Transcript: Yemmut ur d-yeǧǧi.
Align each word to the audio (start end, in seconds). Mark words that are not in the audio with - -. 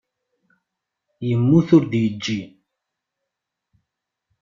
Yemmut 1.27 1.67
ur 1.75 1.83
d-yeǧǧi. 1.91 2.41